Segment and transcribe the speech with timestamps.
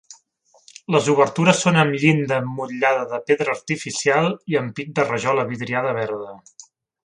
[0.95, 6.37] Les obertures són amb llinda emmotllada de pedra artificial i ampit de rajola vidriada verda.